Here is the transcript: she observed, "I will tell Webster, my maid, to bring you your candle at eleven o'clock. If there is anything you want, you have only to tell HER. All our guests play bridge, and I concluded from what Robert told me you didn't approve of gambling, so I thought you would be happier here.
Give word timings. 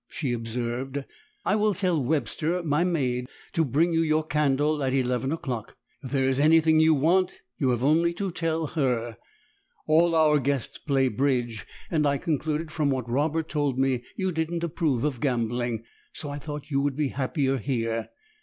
she 0.09 0.33
observed, 0.33 1.05
"I 1.45 1.55
will 1.55 1.75
tell 1.75 2.03
Webster, 2.03 2.63
my 2.63 2.83
maid, 2.83 3.29
to 3.53 3.63
bring 3.63 3.93
you 3.93 4.01
your 4.01 4.25
candle 4.25 4.83
at 4.83 4.93
eleven 4.95 5.31
o'clock. 5.31 5.77
If 6.03 6.09
there 6.09 6.25
is 6.25 6.39
anything 6.39 6.79
you 6.79 6.95
want, 6.95 7.33
you 7.59 7.69
have 7.69 7.83
only 7.83 8.11
to 8.15 8.31
tell 8.31 8.65
HER. 8.65 9.17
All 9.85 10.15
our 10.15 10.39
guests 10.39 10.79
play 10.79 11.07
bridge, 11.07 11.67
and 11.91 12.07
I 12.07 12.17
concluded 12.17 12.71
from 12.71 12.89
what 12.89 13.07
Robert 13.07 13.47
told 13.47 13.77
me 13.77 14.03
you 14.15 14.31
didn't 14.31 14.63
approve 14.63 15.03
of 15.03 15.19
gambling, 15.19 15.83
so 16.13 16.31
I 16.31 16.39
thought 16.39 16.71
you 16.71 16.81
would 16.81 16.95
be 16.95 17.09
happier 17.09 17.57
here. 17.57 18.09